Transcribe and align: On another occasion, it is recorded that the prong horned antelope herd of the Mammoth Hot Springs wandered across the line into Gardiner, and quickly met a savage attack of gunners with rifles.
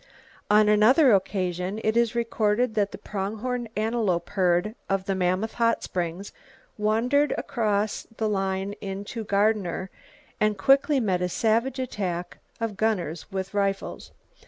On 0.49 0.67
another 0.67 1.13
occasion, 1.13 1.79
it 1.83 1.95
is 1.95 2.15
recorded 2.15 2.73
that 2.73 2.91
the 2.91 2.97
prong 2.97 3.37
horned 3.37 3.69
antelope 3.77 4.29
herd 4.29 4.73
of 4.89 5.05
the 5.05 5.13
Mammoth 5.13 5.53
Hot 5.53 5.83
Springs 5.83 6.33
wandered 6.75 7.35
across 7.37 8.07
the 8.17 8.27
line 8.27 8.73
into 8.81 9.23
Gardiner, 9.23 9.91
and 10.39 10.57
quickly 10.57 10.99
met 10.99 11.21
a 11.21 11.29
savage 11.29 11.77
attack 11.77 12.39
of 12.59 12.77
gunners 12.77 13.31
with 13.31 13.53
rifles. 13.53 14.09